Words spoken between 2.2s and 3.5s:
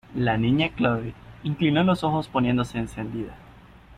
poniéndose encendida: